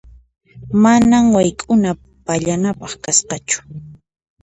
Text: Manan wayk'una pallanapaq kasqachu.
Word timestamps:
Manan 0.83 1.25
wayk'una 1.35 1.91
pallanapaq 2.25 2.91
kasqachu. 3.03 3.57